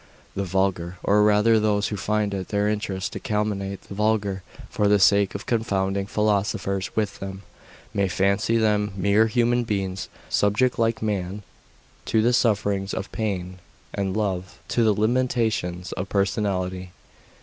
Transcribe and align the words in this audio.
The 0.35 0.45
vulgar, 0.45 0.97
or 1.03 1.21
rather 1.21 1.59
those 1.59 1.89
who 1.89 1.95
find 1.95 2.33
it 2.33 2.47
their 2.47 2.67
interest 2.67 3.13
to 3.13 3.19
calumniate 3.19 3.81
the 3.83 3.93
vulgar 3.93 4.41
for 4.67 4.87
the 4.87 4.97
sake 4.97 5.35
of 5.35 5.45
confounding 5.45 6.07
philosophers 6.07 6.89
with 6.95 7.19
them, 7.19 7.43
may 7.93 8.07
fancy 8.07 8.57
them 8.57 8.93
mere 8.97 9.27
human 9.27 9.63
beings, 9.63 10.09
subject 10.27 10.79
like 10.79 11.03
man 11.03 11.43
to 12.05 12.23
the 12.23 12.33
sufferings 12.33 12.95
of 12.95 13.11
pain 13.11 13.59
and 13.93 14.17
love, 14.17 14.57
to 14.69 14.83
the 14.83 14.93
limitations 14.99 15.91
of 15.91 16.09
personality. 16.09 16.93